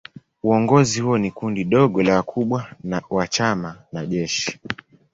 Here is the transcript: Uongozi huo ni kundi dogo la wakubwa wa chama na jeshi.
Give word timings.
Uongozi 0.43 1.01
huo 1.01 1.17
ni 1.17 1.31
kundi 1.31 1.63
dogo 1.63 2.03
la 2.03 2.15
wakubwa 2.15 2.65
wa 3.09 3.27
chama 3.27 3.81
na 3.91 4.05
jeshi. 4.05 4.59